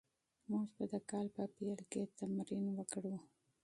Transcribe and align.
موږ 0.49 0.67
به 0.75 0.85
د 0.91 0.93
کال 1.09 1.27
په 1.35 1.43
پیل 1.55 1.79
کې 1.91 2.01
تمرین 2.17 2.65
وکړو. 2.73 3.15